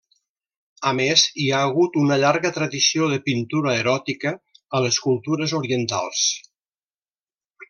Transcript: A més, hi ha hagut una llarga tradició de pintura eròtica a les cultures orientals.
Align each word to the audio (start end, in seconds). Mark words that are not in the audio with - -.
A 0.91 0.93
més, 0.99 1.25
hi 1.43 1.49
ha 1.49 1.59
hagut 1.65 1.99
una 2.03 2.17
llarga 2.23 2.51
tradició 2.57 3.11
de 3.11 3.19
pintura 3.27 3.75
eròtica 3.85 4.33
a 4.79 4.83
les 4.87 4.99
cultures 5.07 5.55
orientals. 5.61 6.27